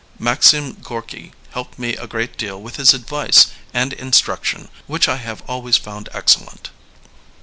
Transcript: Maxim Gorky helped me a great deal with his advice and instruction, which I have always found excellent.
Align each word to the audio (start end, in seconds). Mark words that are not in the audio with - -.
Maxim 0.17 0.73
Gorky 0.81 1.31
helped 1.51 1.77
me 1.77 1.95
a 1.95 2.07
great 2.07 2.35
deal 2.35 2.59
with 2.59 2.77
his 2.77 2.91
advice 2.91 3.51
and 3.71 3.93
instruction, 3.93 4.69
which 4.87 5.07
I 5.07 5.17
have 5.17 5.43
always 5.47 5.77
found 5.77 6.09
excellent. 6.11 6.71